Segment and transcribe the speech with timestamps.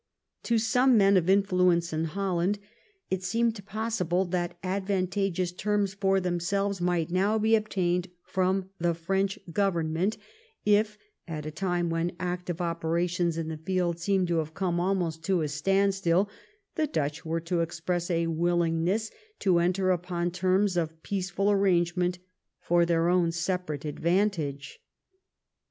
[0.45, 2.57] To some men of influence in Holland
[3.11, 9.37] it seemed possible that advantageous terms for themselves might now be obtained from the French
[9.53, 10.17] government
[10.65, 15.23] if, at a time when active operations in the field seemed to have come almost
[15.25, 16.27] to a stand still,
[16.73, 19.11] the Dutch were to express a willingness
[19.41, 22.17] to enter upon terms of peaceful arrangement
[22.59, 24.79] for their own separate advantage.